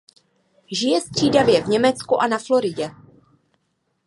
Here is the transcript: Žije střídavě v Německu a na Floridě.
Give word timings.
Žije 0.71 1.01
střídavě 1.01 1.63
v 1.63 1.67
Německu 1.67 2.21
a 2.21 2.27
na 2.27 2.37
Floridě. 2.37 2.91